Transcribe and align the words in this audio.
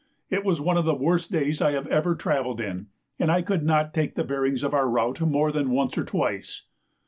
It 0.31 0.43
was 0.43 0.59
one 0.59 0.77
of 0.77 0.85
the 0.85 0.95
worst 0.95 1.31
days 1.31 1.61
I 1.61 1.73
had 1.73 1.87
ever 1.89 2.15
travelled 2.15 2.59
in, 2.59 2.87
and 3.19 3.31
I 3.31 3.43
could 3.43 3.61
not 3.61 3.93
take 3.93 4.15
the 4.15 4.23
bearings 4.23 4.63
of 4.63 4.73
our 4.73 4.89
route 4.89 5.21
more 5.21 5.51
than 5.51 5.69
once 5.69 5.95
or 5.95 6.03
twice. 6.03 6.63